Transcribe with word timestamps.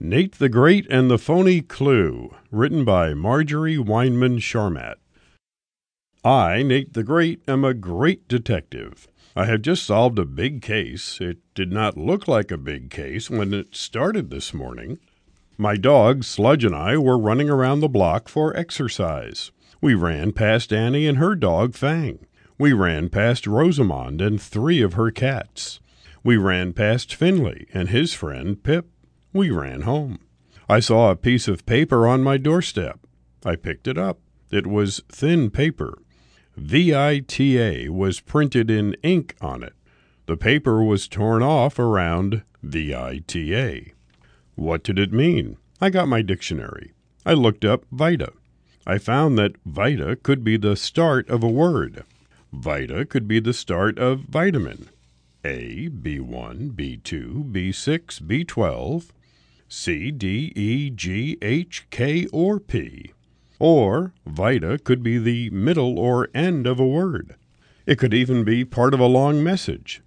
Nate 0.00 0.38
the 0.38 0.48
Great 0.48 0.86
and 0.90 1.10
the 1.10 1.18
Phony 1.18 1.60
Clue, 1.60 2.32
written 2.52 2.84
by 2.84 3.14
Marjorie 3.14 3.78
Weinman 3.78 4.38
Sharmat. 4.38 4.94
I, 6.24 6.62
Nate 6.62 6.92
the 6.92 7.02
Great, 7.02 7.42
am 7.48 7.64
a 7.64 7.74
great 7.74 8.28
detective. 8.28 9.08
I 9.34 9.46
have 9.46 9.62
just 9.62 9.82
solved 9.82 10.20
a 10.20 10.24
big 10.24 10.62
case. 10.62 11.20
It 11.20 11.38
did 11.52 11.72
not 11.72 11.96
look 11.96 12.28
like 12.28 12.52
a 12.52 12.56
big 12.56 12.90
case 12.90 13.28
when 13.28 13.52
it 13.52 13.74
started 13.74 14.30
this 14.30 14.54
morning. 14.54 15.00
My 15.56 15.74
dog, 15.74 16.22
Sludge, 16.22 16.64
and 16.64 16.76
I 16.76 16.96
were 16.96 17.18
running 17.18 17.50
around 17.50 17.80
the 17.80 17.88
block 17.88 18.28
for 18.28 18.56
exercise. 18.56 19.50
We 19.80 19.94
ran 19.94 20.30
past 20.30 20.72
Annie 20.72 21.08
and 21.08 21.18
her 21.18 21.34
dog, 21.34 21.74
Fang. 21.74 22.24
We 22.56 22.72
ran 22.72 23.08
past 23.08 23.48
Rosamond 23.48 24.20
and 24.20 24.40
three 24.40 24.80
of 24.80 24.92
her 24.92 25.10
cats. 25.10 25.80
We 26.22 26.36
ran 26.36 26.72
past 26.72 27.16
Finley 27.16 27.66
and 27.74 27.88
his 27.88 28.14
friend, 28.14 28.62
Pip. 28.62 28.86
We 29.32 29.50
ran 29.50 29.82
home. 29.82 30.20
I 30.68 30.80
saw 30.80 31.10
a 31.10 31.16
piece 31.16 31.48
of 31.48 31.66
paper 31.66 32.06
on 32.06 32.22
my 32.22 32.38
doorstep. 32.38 33.00
I 33.44 33.56
picked 33.56 33.86
it 33.86 33.98
up. 33.98 34.18
It 34.50 34.66
was 34.66 35.02
thin 35.10 35.50
paper. 35.50 35.98
VITA 36.56 37.92
was 37.92 38.20
printed 38.20 38.70
in 38.70 38.96
ink 39.02 39.36
on 39.40 39.62
it. 39.62 39.74
The 40.26 40.36
paper 40.36 40.82
was 40.82 41.08
torn 41.08 41.42
off 41.42 41.78
around 41.78 42.42
VITA. 42.62 43.92
What 44.54 44.82
did 44.82 44.98
it 44.98 45.12
mean? 45.12 45.58
I 45.80 45.90
got 45.90 46.08
my 46.08 46.22
dictionary. 46.22 46.92
I 47.24 47.34
looked 47.34 47.64
up 47.64 47.84
Vita. 47.92 48.32
I 48.86 48.98
found 48.98 49.38
that 49.38 49.56
Vita 49.66 50.16
could 50.16 50.42
be 50.42 50.56
the 50.56 50.74
start 50.74 51.28
of 51.28 51.42
a 51.44 51.48
word. 51.48 52.02
Vita 52.52 53.04
could 53.04 53.28
be 53.28 53.40
the 53.40 53.52
start 53.52 53.98
of 53.98 54.20
vitamin. 54.20 54.88
A, 55.44 55.90
B1, 55.90 56.72
B2, 56.72 57.52
B6, 57.52 58.22
B12, 58.22 59.10
C, 59.68 60.10
D, 60.10 60.52
E, 60.56 60.90
G, 60.90 61.36
H, 61.42 61.86
K, 61.90 62.26
or 62.32 62.58
P. 62.58 63.12
Or 63.58 64.14
Vita 64.26 64.78
could 64.78 65.02
be 65.02 65.18
the 65.18 65.50
middle 65.50 65.98
or 65.98 66.28
end 66.34 66.66
of 66.66 66.80
a 66.80 66.86
word. 66.86 67.36
It 67.86 67.98
could 67.98 68.14
even 68.14 68.44
be 68.44 68.64
part 68.64 68.94
of 68.94 69.00
a 69.00 69.06
long 69.06 69.42
message. 69.42 70.02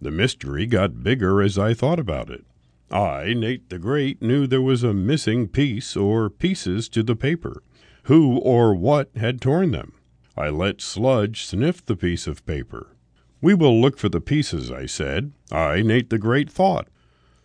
The 0.00 0.10
mystery 0.10 0.66
got 0.66 1.02
bigger 1.02 1.42
as 1.42 1.58
I 1.58 1.74
thought 1.74 1.98
about 1.98 2.30
it. 2.30 2.44
I, 2.90 3.32
Nate 3.34 3.70
the 3.70 3.78
Great, 3.78 4.20
knew 4.20 4.46
there 4.46 4.60
was 4.60 4.82
a 4.82 4.92
missing 4.92 5.48
piece 5.48 5.96
or 5.96 6.28
pieces 6.28 6.88
to 6.90 7.02
the 7.02 7.16
paper. 7.16 7.62
Who 8.04 8.38
or 8.38 8.74
what 8.74 9.10
had 9.16 9.40
torn 9.40 9.70
them? 9.70 9.94
I 10.36 10.48
let 10.48 10.80
Sludge 10.80 11.44
sniff 11.44 11.84
the 11.84 11.96
piece 11.96 12.26
of 12.26 12.44
paper. 12.46 12.96
We 13.40 13.54
will 13.54 13.80
look 13.80 13.98
for 13.98 14.08
the 14.08 14.20
pieces, 14.20 14.70
I 14.70 14.86
said. 14.86 15.32
I, 15.50 15.82
Nate 15.82 16.10
the 16.10 16.18
Great, 16.18 16.50
thought. 16.50 16.88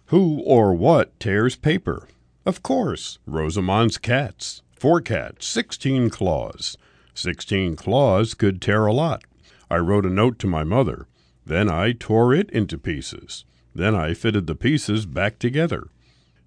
Who 0.07 0.39
or 0.45 0.73
what 0.73 1.19
tears 1.19 1.57
paper? 1.57 2.07
Of 2.45 2.63
course, 2.63 3.19
Rosamond's 3.25 3.97
cats. 3.97 4.61
Four 4.71 5.01
cats, 5.01 5.45
sixteen 5.45 6.09
claws. 6.09 6.77
Sixteen 7.13 7.75
claws 7.75 8.33
could 8.33 8.61
tear 8.61 8.85
a 8.85 8.93
lot. 8.93 9.25
I 9.69 9.77
wrote 9.77 10.05
a 10.05 10.09
note 10.09 10.39
to 10.39 10.47
my 10.47 10.63
mother. 10.63 11.07
Then 11.45 11.69
I 11.69 11.91
tore 11.91 12.33
it 12.33 12.49
into 12.51 12.77
pieces. 12.77 13.43
Then 13.75 13.95
I 13.95 14.13
fitted 14.13 14.47
the 14.47 14.55
pieces 14.55 15.05
back 15.05 15.39
together. 15.39 15.89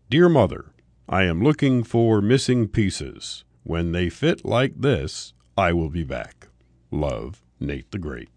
Dear 0.08 0.30
Mother, 0.30 0.72
I 1.06 1.24
am 1.24 1.42
looking 1.42 1.82
for 1.82 2.22
missing 2.22 2.66
pieces. 2.66 3.44
When 3.62 3.92
they 3.92 4.08
fit 4.08 4.42
like 4.42 4.80
this, 4.80 5.34
I 5.58 5.74
will 5.74 5.90
be 5.90 6.04
back. 6.04 6.48
Love, 6.90 7.42
Nate 7.60 7.90
the 7.90 7.98
Great. 7.98 8.30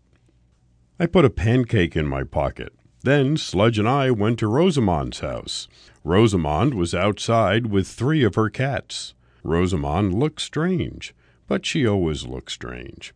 I 1.00 1.06
put 1.06 1.24
a 1.24 1.30
pancake 1.30 1.96
in 1.96 2.08
my 2.08 2.26
pocket. 2.26 2.74
Then 3.04 3.36
Sludge 3.36 3.78
and 3.78 3.88
I 3.88 4.12
went 4.12 4.40
to 4.40 4.48
Rosamond's 4.48 5.20
house. 5.20 5.68
Rosamond 6.06 6.74
was 6.74 6.96
outside 6.96 7.68
with 7.68 7.86
three 7.86 8.24
of 8.24 8.36
her 8.36 8.50
cats. 8.50 9.14
Rosamond 9.44 10.14
looked 10.14 10.40
strange, 10.40 11.14
but 11.46 11.66
she 11.66 11.86
always 11.86 12.26
looked 12.26 12.52
strange. 12.52 13.14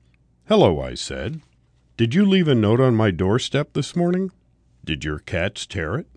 Hello, 0.49 0.81
I 0.81 0.93
said. 0.93 1.39
Did 1.95 2.13
you 2.13 2.25
leave 2.25 2.49
a 2.49 2.55
note 2.55 2.81
on 2.81 2.95
my 2.95 3.11
doorstep 3.11 3.71
this 3.71 3.95
morning? 3.95 4.31
Did 4.83 5.05
your 5.05 5.19
cats 5.19 5.65
tear 5.65 5.95
it? 5.95 6.07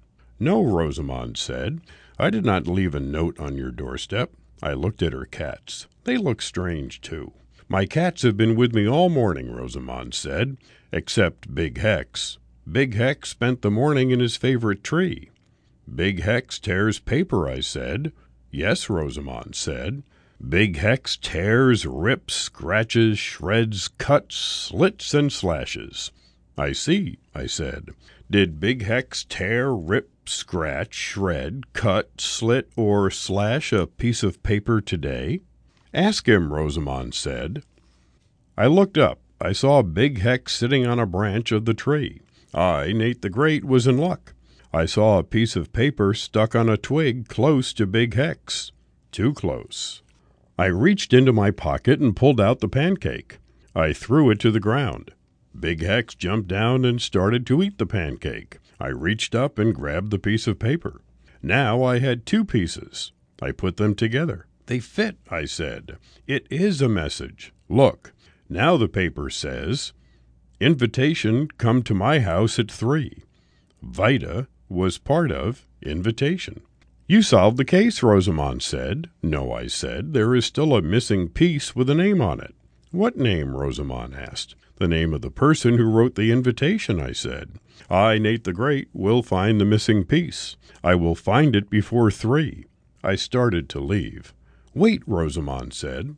No, 0.40 0.64
Rosamond 0.64 1.36
said. 1.36 1.80
I 2.18 2.28
did 2.28 2.44
not 2.44 2.66
leave 2.66 2.96
a 2.96 3.00
note 3.00 3.38
on 3.38 3.56
your 3.56 3.70
doorstep. 3.70 4.32
I 4.60 4.72
looked 4.72 5.00
at 5.00 5.12
her 5.12 5.26
cats. 5.26 5.86
They 6.04 6.16
look 6.16 6.42
strange, 6.42 7.00
too. 7.00 7.34
My 7.68 7.86
cats 7.86 8.22
have 8.22 8.36
been 8.36 8.56
with 8.56 8.74
me 8.74 8.88
all 8.88 9.08
morning, 9.08 9.52
Rosamond 9.52 10.12
said, 10.12 10.56
except 10.90 11.54
Big 11.54 11.78
Hex. 11.78 12.38
Big 12.70 12.94
Hex 12.94 13.30
spent 13.30 13.62
the 13.62 13.70
morning 13.70 14.10
in 14.10 14.20
his 14.20 14.36
favorite 14.36 14.84
tree. 14.84 15.30
Big 15.92 16.20
Hex 16.20 16.58
tears 16.58 17.00
paper, 17.00 17.48
I 17.48 17.60
said. 17.60 18.12
Yes, 18.52 18.88
Rosamond 18.88 19.56
said. 19.56 20.04
Big 20.46 20.76
Hex 20.76 21.16
tears, 21.16 21.84
rips, 21.84 22.34
scratches, 22.34 23.18
shreds, 23.18 23.88
cuts, 23.88 24.36
slits, 24.36 25.14
and 25.14 25.32
slashes. 25.32 26.12
I 26.56 26.70
see, 26.72 27.18
I 27.34 27.46
said. 27.46 27.90
Did 28.30 28.60
Big 28.60 28.82
Hex 28.82 29.24
tear, 29.24 29.74
rip, 29.74 30.28
scratch, 30.28 30.94
shred, 30.94 31.72
cut, 31.72 32.20
slit, 32.20 32.70
or 32.76 33.10
slash 33.10 33.72
a 33.72 33.88
piece 33.88 34.22
of 34.22 34.44
paper 34.44 34.80
today? 34.80 35.40
Ask 35.92 36.28
him, 36.28 36.52
Rosamond 36.52 37.14
said. 37.14 37.64
I 38.56 38.66
looked 38.66 38.96
up. 38.96 39.18
I 39.40 39.52
saw 39.52 39.82
Big 39.82 40.20
Hex 40.20 40.54
sitting 40.54 40.86
on 40.86 41.00
a 41.00 41.06
branch 41.06 41.50
of 41.50 41.64
the 41.64 41.74
tree. 41.74 42.20
I, 42.52 42.92
Nate 42.92 43.22
the 43.22 43.30
Great, 43.30 43.64
was 43.64 43.86
in 43.86 43.98
luck. 43.98 44.34
I 44.72 44.86
saw 44.86 45.18
a 45.18 45.24
piece 45.24 45.56
of 45.56 45.72
paper 45.72 46.14
stuck 46.14 46.54
on 46.54 46.68
a 46.68 46.76
twig 46.76 47.28
close 47.28 47.72
to 47.74 47.86
Big 47.86 48.14
Hex. 48.14 48.72
Too 49.12 49.32
close. 49.32 50.02
I 50.58 50.66
reached 50.66 51.12
into 51.12 51.32
my 51.32 51.50
pocket 51.50 52.00
and 52.00 52.14
pulled 52.14 52.40
out 52.40 52.60
the 52.60 52.68
pancake. 52.68 53.38
I 53.74 53.92
threw 53.92 54.30
it 54.30 54.38
to 54.40 54.50
the 54.50 54.60
ground. 54.60 55.12
Big 55.58 55.82
Hex 55.82 56.14
jumped 56.14 56.48
down 56.48 56.84
and 56.84 57.00
started 57.00 57.46
to 57.46 57.62
eat 57.62 57.78
the 57.78 57.86
pancake. 57.86 58.58
I 58.78 58.88
reached 58.88 59.34
up 59.34 59.58
and 59.58 59.74
grabbed 59.74 60.10
the 60.10 60.18
piece 60.18 60.46
of 60.46 60.58
paper. 60.58 61.00
Now 61.42 61.82
I 61.82 61.98
had 61.98 62.26
two 62.26 62.44
pieces. 62.44 63.12
I 63.42 63.52
put 63.52 63.76
them 63.76 63.94
together. 63.94 64.46
They 64.66 64.78
fit, 64.78 65.16
I 65.30 65.46
said. 65.46 65.98
It 66.26 66.46
is 66.50 66.80
a 66.80 66.88
message. 66.88 67.52
Look, 67.68 68.12
now 68.48 68.76
the 68.76 68.88
paper 68.88 69.30
says, 69.30 69.92
Invitation, 70.60 71.48
come 71.56 71.82
to 71.82 71.94
my 71.94 72.20
house 72.20 72.58
at 72.58 72.70
three. 72.70 73.22
Vita 73.82 74.46
was 74.68 74.98
part 74.98 75.32
of 75.32 75.66
invitation. 75.80 76.60
You 77.08 77.22
solved 77.22 77.56
the 77.56 77.64
case, 77.64 78.02
Rosamond 78.02 78.62
said. 78.62 79.08
No, 79.22 79.52
I 79.52 79.68
said. 79.68 80.12
There 80.12 80.34
is 80.34 80.44
still 80.44 80.76
a 80.76 80.82
missing 80.82 81.30
piece 81.30 81.74
with 81.74 81.88
a 81.88 81.94
name 81.94 82.20
on 82.20 82.40
it. 82.40 82.54
What 82.90 83.16
name? 83.16 83.56
Rosamond 83.56 84.14
asked. 84.14 84.54
The 84.76 84.86
name 84.86 85.14
of 85.14 85.22
the 85.22 85.30
person 85.30 85.78
who 85.78 85.90
wrote 85.90 86.14
the 86.14 86.30
invitation, 86.30 87.00
I 87.00 87.12
said. 87.12 87.52
I, 87.88 88.18
Nate 88.18 88.44
the 88.44 88.52
Great, 88.52 88.88
will 88.92 89.22
find 89.22 89.60
the 89.60 89.64
missing 89.64 90.04
piece. 90.04 90.56
I 90.84 90.94
will 90.94 91.14
find 91.14 91.56
it 91.56 91.70
before 91.70 92.10
three. 92.10 92.66
I 93.02 93.14
started 93.14 93.70
to 93.70 93.80
leave. 93.80 94.34
Wait, 94.74 95.02
Rosamond 95.06 95.72
said. 95.72 96.16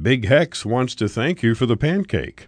Big 0.00 0.26
Hex 0.26 0.64
wants 0.64 0.94
to 0.94 1.08
thank 1.08 1.42
you 1.42 1.56
for 1.56 1.66
the 1.66 1.76
pancake. 1.76 2.46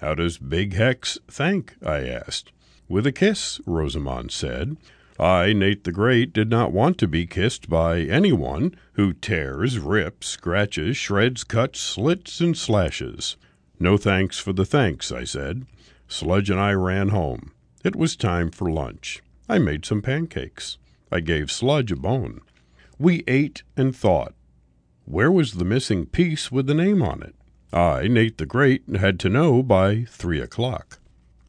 How 0.00 0.14
does 0.14 0.38
Big 0.38 0.72
Hex 0.72 1.18
thank? 1.28 1.76
I 1.84 2.08
asked. 2.08 2.52
With 2.88 3.06
a 3.06 3.12
kiss, 3.12 3.60
Rosamond 3.66 4.32
said. 4.32 4.78
I, 5.18 5.52
Nate 5.52 5.84
the 5.84 5.92
Great, 5.92 6.32
did 6.32 6.48
not 6.48 6.72
want 6.72 6.96
to 6.98 7.06
be 7.06 7.26
kissed 7.26 7.68
by 7.68 8.00
anyone 8.00 8.74
who 8.94 9.12
tears, 9.12 9.78
rips, 9.78 10.28
scratches, 10.28 10.96
shreds, 10.96 11.44
cuts, 11.44 11.80
slits, 11.80 12.40
and 12.40 12.56
slashes. 12.56 13.36
No 13.78 13.98
thanks 13.98 14.38
for 14.38 14.54
the 14.54 14.64
thanks, 14.64 15.12
I 15.12 15.24
said. 15.24 15.66
Sludge 16.08 16.48
and 16.48 16.58
I 16.58 16.72
ran 16.72 17.10
home. 17.10 17.52
It 17.84 17.94
was 17.94 18.16
time 18.16 18.50
for 18.50 18.70
lunch. 18.70 19.22
I 19.50 19.58
made 19.58 19.84
some 19.84 20.00
pancakes. 20.00 20.78
I 21.12 21.20
gave 21.20 21.52
Sludge 21.52 21.92
a 21.92 21.96
bone. 21.96 22.40
We 22.98 23.22
ate 23.28 23.64
and 23.76 23.94
thought. 23.94 24.32
Where 25.04 25.30
was 25.30 25.54
the 25.54 25.64
missing 25.66 26.06
piece 26.06 26.50
with 26.50 26.66
the 26.66 26.74
name 26.74 27.02
on 27.02 27.22
it? 27.22 27.34
I, 27.72 28.08
Nate 28.08 28.38
the 28.38 28.46
Great, 28.46 28.82
had 28.96 29.20
to 29.20 29.28
know 29.28 29.62
by 29.62 30.04
three 30.08 30.40
o'clock. 30.40 30.98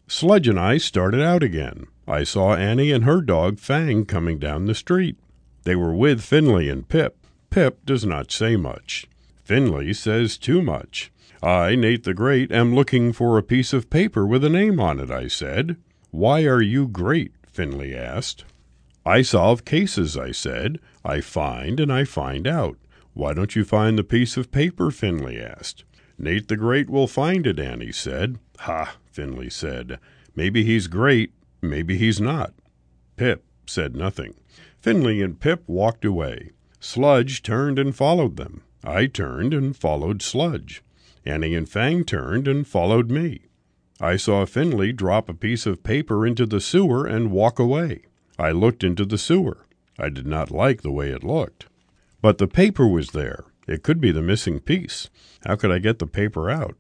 Sludge 0.07 0.47
and 0.47 0.59
I 0.59 0.77
started 0.77 1.21
out 1.21 1.41
again. 1.41 1.87
I 2.07 2.23
saw 2.23 2.53
Annie 2.53 2.91
and 2.91 3.05
her 3.05 3.21
dog 3.21 3.59
Fang 3.59 4.05
coming 4.05 4.37
down 4.37 4.65
the 4.65 4.75
street. 4.75 5.17
They 5.63 5.75
were 5.75 5.95
with 5.95 6.21
Finley 6.21 6.69
and 6.69 6.87
Pip. 6.87 7.17
Pip 7.49 7.85
does 7.85 8.05
not 8.05 8.31
say 8.31 8.55
much. 8.55 9.07
Finley 9.43 9.93
says 9.93 10.37
too 10.37 10.61
much. 10.61 11.11
I, 11.41 11.75
Nate 11.75 12.03
the 12.03 12.13
Great, 12.13 12.51
am 12.51 12.75
looking 12.75 13.13
for 13.13 13.37
a 13.37 13.43
piece 13.43 13.73
of 13.73 13.89
paper 13.89 14.27
with 14.27 14.43
a 14.43 14.49
name 14.49 14.79
on 14.79 14.99
it, 14.99 15.09
I 15.09 15.27
said. 15.27 15.77
Why 16.11 16.43
are 16.43 16.61
you 16.61 16.87
great? 16.87 17.31
Finley 17.47 17.95
asked. 17.95 18.45
I 19.05 19.23
solve 19.23 19.65
cases, 19.65 20.15
I 20.15 20.31
said. 20.31 20.79
I 21.03 21.21
find 21.21 21.79
and 21.79 21.91
I 21.91 22.03
find 22.03 22.47
out. 22.47 22.77
Why 23.13 23.33
don't 23.33 23.55
you 23.55 23.65
find 23.65 23.97
the 23.97 24.03
piece 24.03 24.37
of 24.37 24.51
paper? 24.51 24.91
Finley 24.91 25.41
asked. 25.41 25.83
Nate 26.23 26.49
the 26.49 26.55
Great 26.55 26.87
will 26.87 27.07
find 27.07 27.47
it, 27.47 27.57
Annie 27.57 27.91
said. 27.91 28.37
Ha, 28.59 28.95
Finley 29.11 29.49
said. 29.49 29.97
Maybe 30.35 30.63
he's 30.63 30.85
great, 30.85 31.33
maybe 31.63 31.97
he's 31.97 32.21
not. 32.21 32.53
Pip 33.15 33.43
said 33.65 33.95
nothing. 33.95 34.35
Finley 34.79 35.23
and 35.23 35.39
Pip 35.39 35.63
walked 35.65 36.05
away. 36.05 36.51
Sludge 36.79 37.41
turned 37.41 37.79
and 37.79 37.95
followed 37.95 38.37
them. 38.37 38.61
I 38.83 39.07
turned 39.07 39.51
and 39.51 39.75
followed 39.75 40.21
Sludge. 40.21 40.83
Annie 41.25 41.55
and 41.55 41.67
Fang 41.67 42.03
turned 42.03 42.47
and 42.47 42.67
followed 42.67 43.09
me. 43.09 43.47
I 43.99 44.15
saw 44.15 44.45
Finley 44.45 44.93
drop 44.93 45.27
a 45.27 45.33
piece 45.33 45.65
of 45.65 45.81
paper 45.81 46.27
into 46.27 46.45
the 46.45 46.61
sewer 46.61 47.07
and 47.07 47.31
walk 47.31 47.57
away. 47.57 48.03
I 48.37 48.51
looked 48.51 48.83
into 48.83 49.05
the 49.05 49.17
sewer. 49.17 49.65
I 49.97 50.09
did 50.09 50.27
not 50.27 50.51
like 50.51 50.83
the 50.83 50.91
way 50.91 51.09
it 51.09 51.23
looked. 51.23 51.65
But 52.21 52.37
the 52.37 52.47
paper 52.47 52.85
was 52.85 53.09
there. 53.09 53.45
It 53.67 53.83
could 53.83 54.01
be 54.01 54.11
the 54.11 54.21
missing 54.21 54.59
piece. 54.59 55.09
How 55.45 55.55
could 55.55 55.71
I 55.71 55.79
get 55.79 55.99
the 55.99 56.07
paper 56.07 56.49
out? 56.49 56.75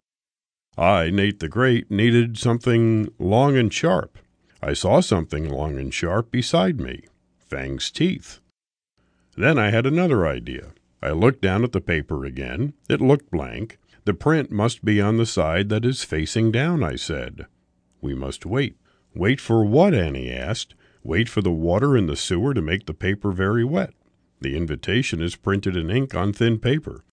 I, 0.77 1.09
Nate 1.09 1.39
the 1.39 1.49
Great, 1.49 1.91
needed 1.91 2.37
something 2.37 3.11
long 3.19 3.57
and 3.57 3.73
sharp. 3.73 4.17
I 4.61 4.73
saw 4.73 4.99
something 5.01 5.49
long 5.49 5.77
and 5.77 5.93
sharp 5.93 6.31
beside 6.31 6.79
me 6.79 7.03
Fang's 7.37 7.91
teeth. 7.91 8.39
Then 9.35 9.57
I 9.57 9.69
had 9.71 9.85
another 9.85 10.25
idea. 10.25 10.73
I 11.01 11.11
looked 11.11 11.41
down 11.41 11.63
at 11.63 11.71
the 11.71 11.81
paper 11.81 12.25
again. 12.25 12.73
It 12.89 13.01
looked 13.01 13.31
blank. 13.31 13.77
The 14.05 14.13
print 14.13 14.51
must 14.51 14.85
be 14.85 15.01
on 15.01 15.17
the 15.17 15.25
side 15.25 15.69
that 15.69 15.85
is 15.85 16.03
facing 16.03 16.51
down, 16.51 16.83
I 16.83 16.95
said. 16.95 17.45
We 18.01 18.15
must 18.15 18.45
wait. 18.45 18.77
Wait 19.13 19.41
for 19.41 19.65
what? 19.65 19.93
Annie 19.93 20.31
asked. 20.31 20.75
Wait 21.03 21.27
for 21.27 21.41
the 21.41 21.51
water 21.51 21.97
in 21.97 22.05
the 22.05 22.15
sewer 22.15 22.53
to 22.53 22.61
make 22.61 22.85
the 22.85 22.93
paper 22.93 23.31
very 23.31 23.63
wet. 23.63 23.93
The 24.41 24.57
invitation 24.57 25.21
is 25.21 25.35
printed 25.35 25.77
in 25.77 25.91
ink 25.91 26.15
on 26.15 26.33
thin 26.33 26.57
paper. 26.57 27.05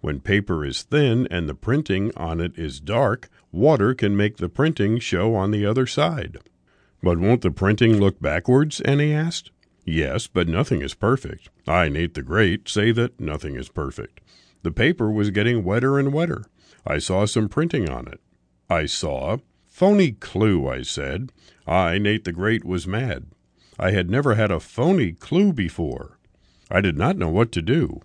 When 0.00 0.20
paper 0.20 0.64
is 0.64 0.82
thin 0.82 1.28
and 1.30 1.46
the 1.46 1.54
printing 1.54 2.10
on 2.16 2.40
it 2.40 2.58
is 2.58 2.80
dark, 2.80 3.28
water 3.52 3.92
can 3.92 4.16
make 4.16 4.38
the 4.38 4.48
printing 4.48 4.98
show 4.98 5.34
on 5.34 5.50
the 5.50 5.66
other 5.66 5.86
side. 5.86 6.38
But 7.02 7.18
won't 7.18 7.42
the 7.42 7.50
printing 7.50 8.00
look 8.00 8.18
backwards? 8.20 8.80
Annie 8.80 9.12
asked. 9.12 9.50
Yes, 9.84 10.26
but 10.26 10.48
nothing 10.48 10.80
is 10.80 10.94
perfect. 10.94 11.50
I, 11.68 11.90
Nate 11.90 12.14
the 12.14 12.22
Great, 12.22 12.66
say 12.66 12.92
that 12.92 13.20
nothing 13.20 13.56
is 13.56 13.68
perfect. 13.68 14.20
The 14.62 14.70
paper 14.70 15.10
was 15.10 15.30
getting 15.30 15.64
wetter 15.64 15.98
and 15.98 16.14
wetter. 16.14 16.44
I 16.86 16.98
saw 16.98 17.26
some 17.26 17.50
printing 17.50 17.90
on 17.90 18.08
it. 18.08 18.20
I 18.70 18.86
saw. 18.86 19.38
Phony 19.66 20.12
clue, 20.12 20.66
I 20.66 20.80
said. 20.80 21.30
I, 21.66 21.98
Nate 21.98 22.24
the 22.24 22.32
Great, 22.32 22.64
was 22.64 22.86
mad. 22.86 23.26
I 23.78 23.90
had 23.90 24.10
never 24.10 24.34
had 24.34 24.50
a 24.50 24.60
phony 24.60 25.12
clue 25.12 25.52
before. 25.52 26.18
I 26.70 26.80
did 26.80 26.96
not 26.96 27.16
know 27.16 27.28
what 27.28 27.50
to 27.52 27.62
do. 27.62 28.00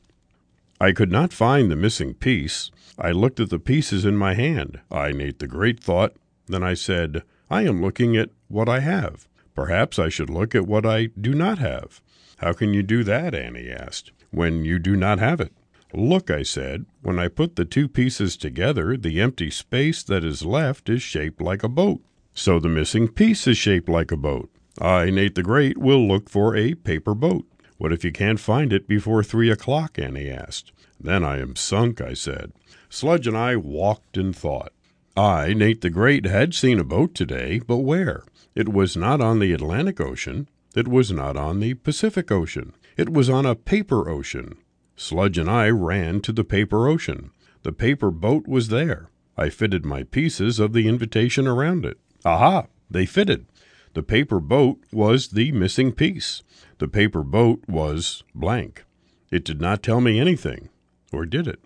I 0.82 0.92
could 0.92 1.12
not 1.12 1.32
find 1.32 1.72
the 1.72 1.76
missing 1.76 2.14
piece. 2.14 2.72
I 2.98 3.12
looked 3.12 3.40
at 3.40 3.50
the 3.50 3.60
pieces 3.60 4.06
in 4.06 4.18
my 4.18 4.34
hand. 4.34 4.82
I, 4.92 5.12
Nate 5.12 5.40
the 5.40 5.48
Great, 5.48 5.84
thought. 5.84 6.16
Then 6.48 6.64
I 6.64 6.74
said, 6.74 7.24
I 7.50 7.64
am 7.64 7.82
looking 7.82 8.18
at 8.18 8.32
what 8.48 8.68
I 8.68 8.80
have. 8.80 9.28
Perhaps 9.54 10.00
I 10.00 10.10
should 10.10 10.30
look 10.30 10.54
at 10.56 10.68
what 10.68 10.86
I 10.86 11.08
do 11.20 11.34
not 11.34 11.60
have. 11.60 12.02
How 12.38 12.54
can 12.54 12.74
you 12.74 12.84
do 12.84 13.04
that? 13.04 13.34
Annie 13.34 13.70
asked, 13.70 14.12
when 14.32 14.66
you 14.66 14.80
do 14.80 14.96
not 14.96 15.20
have 15.20 15.40
it. 15.40 15.54
Look, 15.94 16.30
I 16.30 16.44
said, 16.44 16.86
when 17.02 17.20
I 17.20 17.30
put 17.30 17.56
the 17.56 17.64
two 17.64 17.88
pieces 17.88 18.36
together, 18.36 18.98
the 18.98 19.22
empty 19.22 19.50
space 19.50 20.04
that 20.04 20.26
is 20.26 20.44
left 20.44 20.90
is 20.90 21.02
shaped 21.02 21.42
like 21.42 21.64
a 21.64 21.70
boat. 21.70 22.02
So 22.34 22.60
the 22.60 22.68
missing 22.68 23.08
piece 23.08 23.48
is 23.48 23.58
shaped 23.58 23.88
like 23.88 24.12
a 24.12 24.18
boat. 24.18 24.50
I, 24.82 25.10
Nate 25.10 25.36
the 25.36 25.44
Great, 25.44 25.78
will 25.78 26.06
look 26.06 26.30
for 26.30 26.54
a 26.54 26.74
paper 26.74 27.16
boat. 27.16 27.46
What 27.78 27.92
if 27.92 28.04
you 28.04 28.12
can't 28.12 28.40
find 28.40 28.72
it 28.72 28.88
before 28.88 29.24
three 29.24 29.50
o'clock? 29.52 30.00
Annie 30.00 30.30
asked. 30.30 30.72
Then 31.00 31.24
I 31.24 31.40
am 31.40 31.56
sunk, 31.56 32.02
I 32.02 32.14
said. 32.14 32.54
Sludge 32.90 33.28
and 33.28 33.38
I 33.38 33.56
walked 33.58 34.18
in 34.18 34.32
thought. 34.32 34.72
I, 35.18 35.54
Nate 35.54 35.82
the 35.82 35.90
Great, 35.90 36.26
had 36.26 36.54
seen 36.54 36.80
a 36.80 36.84
boat 36.84 37.14
today, 37.14 37.60
but 37.60 37.78
where? 37.78 38.24
It 38.54 38.70
was 38.70 38.96
not 38.96 39.22
on 39.22 39.40
the 39.40 39.54
Atlantic 39.54 40.00
Ocean. 40.00 40.48
It 40.76 40.88
was 40.88 41.12
not 41.12 41.38
on 41.38 41.60
the 41.60 41.74
Pacific 41.74 42.32
Ocean. 42.32 42.74
It 42.98 43.10
was 43.10 43.30
on 43.30 43.46
a 43.46 43.56
paper 43.56 44.10
ocean. 44.10 44.58
Sludge 44.96 45.38
and 45.38 45.50
I 45.50 45.70
ran 45.70 46.22
to 46.22 46.32
the 46.32 46.46
paper 46.46 46.88
ocean. 46.88 47.32
The 47.64 47.74
paper 47.74 48.12
boat 48.12 48.48
was 48.48 48.70
there. 48.70 49.10
I 49.38 49.50
fitted 49.50 49.86
my 49.86 50.04
pieces 50.04 50.60
of 50.60 50.72
the 50.72 50.88
invitation 50.88 51.48
around 51.48 51.86
it. 51.86 51.98
Aha! 52.24 52.68
They 52.90 53.06
fitted. 53.06 53.48
The 53.94 54.04
paper 54.04 54.40
boat 54.40 54.80
was 54.94 55.30
the 55.30 55.52
missing 55.52 55.92
piece. 55.92 56.44
The 56.78 56.88
paper 56.88 57.24
boat 57.24 57.64
was 57.68 58.24
blank. 58.34 58.84
It 59.32 59.46
did 59.46 59.62
not 59.62 59.82
tell 59.82 60.02
me 60.02 60.20
anything. 60.20 60.70
Or 61.12 61.26
did 61.26 61.48
it? 61.48 61.60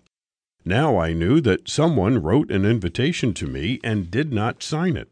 Now 0.64 0.98
I 0.98 1.12
knew 1.12 1.40
that 1.40 1.68
someone 1.68 2.22
wrote 2.22 2.50
an 2.50 2.64
invitation 2.64 3.34
to 3.34 3.46
me 3.46 3.80
and 3.82 4.10
did 4.10 4.32
not 4.32 4.62
sign 4.62 4.96
it. 4.96 5.08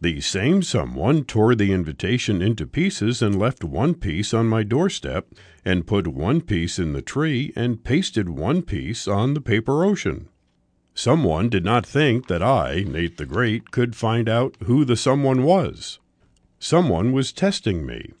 The 0.00 0.20
same 0.20 0.62
someone 0.62 1.24
tore 1.24 1.54
the 1.54 1.72
invitation 1.72 2.40
into 2.40 2.66
pieces 2.66 3.20
and 3.20 3.38
left 3.38 3.64
one 3.64 3.94
piece 3.94 4.32
on 4.32 4.46
my 4.46 4.62
doorstep, 4.62 5.34
and 5.64 5.88
put 5.88 6.06
one 6.06 6.40
piece 6.40 6.78
in 6.78 6.92
the 6.92 7.02
tree 7.02 7.52
and 7.56 7.82
pasted 7.82 8.28
one 8.28 8.62
piece 8.62 9.08
on 9.08 9.34
the 9.34 9.40
paper 9.40 9.84
ocean. 9.84 10.28
Someone 10.94 11.48
did 11.48 11.64
not 11.64 11.84
think 11.84 12.28
that 12.28 12.42
I, 12.42 12.84
Nate 12.86 13.16
the 13.16 13.26
Great, 13.26 13.70
could 13.70 13.96
find 13.96 14.28
out 14.28 14.56
who 14.64 14.84
the 14.84 14.96
someone 14.96 15.42
was. 15.42 15.98
Someone 16.60 17.12
was 17.12 17.32
testing 17.32 17.84
me. 17.84 18.12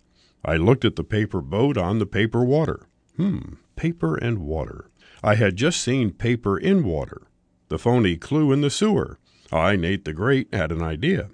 I 0.44 0.56
looked 0.56 0.84
at 0.84 0.96
the 0.96 1.04
paper 1.04 1.40
boat 1.40 1.76
on 1.76 1.98
the 1.98 2.06
paper 2.06 2.44
water. 2.44 2.86
Hmm, 3.16 3.54
paper 3.76 4.16
and 4.16 4.38
water. 4.38 4.90
I 5.22 5.34
had 5.34 5.56
just 5.56 5.80
seen 5.80 6.12
paper 6.12 6.58
in 6.58 6.84
water. 6.84 7.22
The 7.68 7.78
phony 7.78 8.16
clue 8.16 8.52
in 8.52 8.60
the 8.60 8.70
sewer. 8.70 9.18
I, 9.52 9.76
Nate 9.76 10.04
the 10.04 10.12
Great, 10.12 10.52
had 10.52 10.72
an 10.72 10.82
idea. 10.82 11.30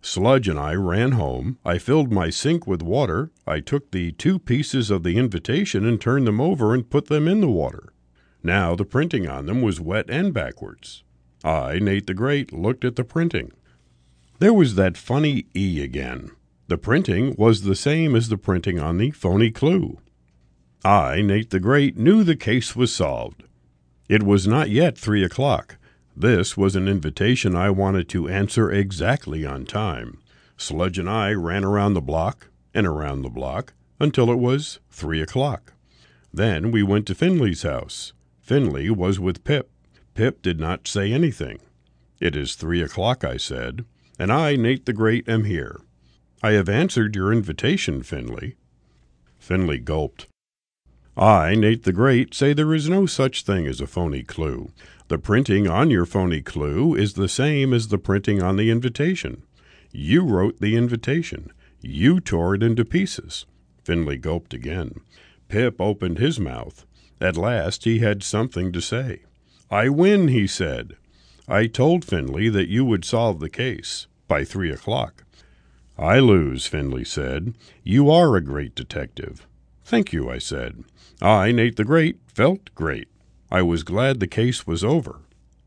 Sludge 0.00 0.48
and 0.48 0.58
I 0.58 0.74
ran 0.74 1.12
home. 1.12 1.58
I 1.64 1.78
filled 1.78 2.12
my 2.12 2.28
sink 2.28 2.66
with 2.66 2.82
water. 2.82 3.30
I 3.46 3.60
took 3.60 3.90
the 3.90 4.12
two 4.12 4.38
pieces 4.38 4.90
of 4.90 5.04
the 5.04 5.16
invitation 5.16 5.86
and 5.86 6.00
turned 6.00 6.26
them 6.26 6.40
over 6.40 6.74
and 6.74 6.90
put 6.90 7.06
them 7.06 7.28
in 7.28 7.40
the 7.40 7.48
water. 7.48 7.92
Now 8.42 8.74
the 8.74 8.84
printing 8.84 9.28
on 9.28 9.46
them 9.46 9.62
was 9.62 9.80
wet 9.80 10.10
and 10.10 10.34
backwards. 10.34 11.04
I, 11.44 11.78
Nate 11.78 12.08
the 12.08 12.14
Great, 12.14 12.52
looked 12.52 12.84
at 12.84 12.96
the 12.96 13.04
printing. 13.04 13.52
There 14.40 14.52
was 14.52 14.74
that 14.74 14.96
funny 14.96 15.46
E 15.54 15.80
again. 15.82 16.32
The 16.68 16.78
printing 16.78 17.34
was 17.36 17.62
the 17.62 17.74
same 17.74 18.14
as 18.14 18.28
the 18.28 18.38
printing 18.38 18.78
on 18.78 18.98
the 18.98 19.10
phony 19.10 19.50
clue. 19.50 19.98
I, 20.84 21.22
Nate 21.22 21.50
the 21.50 21.60
Great, 21.60 21.96
knew 21.96 22.24
the 22.24 22.36
case 22.36 22.74
was 22.74 22.94
solved. 22.94 23.44
It 24.08 24.22
was 24.22 24.46
not 24.46 24.70
yet 24.70 24.98
three 24.98 25.22
o'clock. 25.22 25.76
This 26.16 26.56
was 26.56 26.76
an 26.76 26.88
invitation 26.88 27.56
I 27.56 27.70
wanted 27.70 28.08
to 28.10 28.28
answer 28.28 28.70
exactly 28.70 29.46
on 29.46 29.64
time. 29.64 30.18
Sludge 30.56 30.98
and 30.98 31.08
I 31.08 31.32
ran 31.32 31.64
around 31.64 31.94
the 31.94 32.00
block 32.00 32.48
and 32.74 32.86
around 32.86 33.22
the 33.22 33.30
block 33.30 33.74
until 33.98 34.30
it 34.30 34.38
was 34.38 34.80
three 34.90 35.22
o'clock. 35.22 35.72
Then 36.32 36.70
we 36.70 36.82
went 36.82 37.06
to 37.06 37.14
Finley's 37.14 37.62
house. 37.62 38.12
Finley 38.40 38.90
was 38.90 39.20
with 39.20 39.44
Pip. 39.44 39.70
Pip 40.14 40.42
did 40.42 40.58
not 40.58 40.88
say 40.88 41.12
anything. 41.12 41.60
It 42.20 42.36
is 42.36 42.54
three 42.54 42.82
o'clock, 42.82 43.24
I 43.24 43.36
said, 43.36 43.84
and 44.18 44.32
I, 44.32 44.56
Nate 44.56 44.86
the 44.86 44.92
Great, 44.92 45.28
am 45.28 45.44
here. 45.44 45.80
I 46.44 46.52
have 46.52 46.68
answered 46.68 47.14
your 47.14 47.32
invitation, 47.32 48.02
Finley. 48.02 48.56
Finley 49.38 49.78
gulped. 49.78 50.26
I, 51.16 51.54
Nate 51.54 51.84
the 51.84 51.92
Great, 51.92 52.34
say 52.34 52.52
there 52.52 52.74
is 52.74 52.88
no 52.88 53.06
such 53.06 53.44
thing 53.44 53.68
as 53.68 53.80
a 53.80 53.86
phony 53.86 54.24
clue. 54.24 54.72
The 55.06 55.18
printing 55.18 55.68
on 55.68 55.90
your 55.90 56.04
phony 56.04 56.40
clue 56.40 56.96
is 56.96 57.12
the 57.12 57.28
same 57.28 57.72
as 57.72 57.88
the 57.88 57.98
printing 57.98 58.42
on 58.42 58.56
the 58.56 58.70
invitation. 58.70 59.44
You 59.92 60.24
wrote 60.24 60.58
the 60.58 60.74
invitation. 60.74 61.52
You 61.80 62.18
tore 62.18 62.56
it 62.56 62.62
into 62.62 62.84
pieces. 62.84 63.46
Finley 63.84 64.16
gulped 64.16 64.52
again. 64.52 64.94
Pip 65.48 65.80
opened 65.80 66.18
his 66.18 66.40
mouth. 66.40 66.86
At 67.20 67.36
last 67.36 67.84
he 67.84 68.00
had 68.00 68.24
something 68.24 68.72
to 68.72 68.80
say. 68.80 69.22
I 69.70 69.90
win, 69.90 70.26
he 70.26 70.48
said. 70.48 70.96
I 71.46 71.68
told 71.68 72.04
Finley 72.04 72.48
that 72.48 72.68
you 72.68 72.84
would 72.84 73.04
solve 73.04 73.38
the 73.38 73.50
case 73.50 74.08
by 74.26 74.44
three 74.44 74.72
o'clock. 74.72 75.24
I 75.98 76.18
lose, 76.18 76.66
Finley 76.66 77.04
said. 77.04 77.54
You 77.82 78.10
are 78.10 78.36
a 78.36 78.40
great 78.40 78.74
detective. 78.74 79.46
Thank 79.84 80.12
you, 80.12 80.30
I 80.30 80.38
said. 80.38 80.84
I, 81.20 81.52
Nate 81.52 81.76
the 81.76 81.84
Great, 81.84 82.18
felt 82.26 82.74
great. 82.74 83.08
I 83.50 83.62
was 83.62 83.82
glad 83.82 84.18
the 84.18 84.26
case 84.26 84.66
was 84.66 84.82
over. 84.82 85.20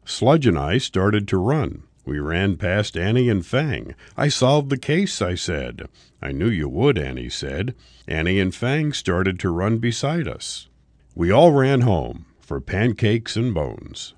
Sludge 0.04 0.48
and 0.48 0.58
I 0.58 0.78
started 0.78 1.28
to 1.30 1.38
run. 1.38 1.84
We 2.06 2.20
ran 2.20 2.58
past 2.58 2.98
Annie 2.98 3.30
and 3.30 3.46
Fang. 3.46 3.96
I 4.16 4.28
solved 4.28 4.70
the 4.70 4.78
case, 4.78 5.22
I 5.22 5.36
said. 5.36 5.88
I 6.22 6.32
knew 6.32 6.50
you 6.50 6.70
would, 6.70 6.98
Annie 6.98 7.30
said. 7.30 7.74
Annie 8.08 8.40
and 8.40 8.54
Fang 8.54 8.94
started 8.94 9.40
to 9.40 9.50
run 9.50 9.80
beside 9.80 10.28
us. 10.28 10.68
We 11.16 11.32
all 11.32 11.52
ran 11.52 11.82
home 11.82 12.26
for 12.40 12.62
pancakes 12.62 13.36
and 13.36 13.54
bones. 13.54 14.14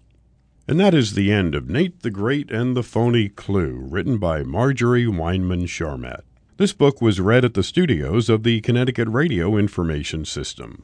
And 0.70 0.78
that 0.82 0.94
is 0.94 1.14
the 1.14 1.32
end 1.32 1.56
of 1.56 1.70
Nate 1.70 2.02
the 2.02 2.12
Great 2.12 2.52
and 2.52 2.76
the 2.76 2.84
Phony 2.84 3.30
Clue, 3.30 3.78
written 3.90 4.18
by 4.18 4.44
Marjorie 4.44 5.06
Weinman 5.06 5.64
Sharmat. 5.66 6.24
This 6.58 6.74
book 6.74 7.02
was 7.02 7.22
read 7.22 7.46
at 7.46 7.54
the 7.54 7.64
studios 7.64 8.28
of 8.28 8.44
the 8.44 8.60
Connecticut 8.60 9.08
Radio 9.08 9.56
Information 9.56 10.26
System. 10.26 10.84